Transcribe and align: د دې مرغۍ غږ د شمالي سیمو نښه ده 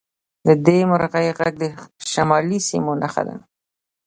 د 0.45 0.47
دې 0.65 0.79
مرغۍ 0.89 1.27
غږ 1.39 1.53
د 1.63 1.65
شمالي 2.11 2.59
سیمو 2.69 2.93
نښه 3.01 3.23
ده 3.27 3.35